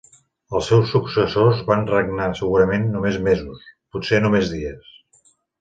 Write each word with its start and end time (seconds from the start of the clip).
Els 0.59 0.69
seus 0.71 0.93
successors 0.93 1.61
van 1.67 1.85
regnar 1.91 2.29
segurament 2.41 2.89
només 2.97 3.23
mesos, 3.29 3.71
potser 3.97 4.25
només 4.29 4.55
dies. 4.59 4.93